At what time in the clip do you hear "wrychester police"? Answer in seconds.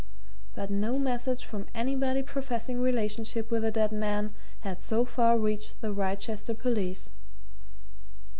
5.93-7.11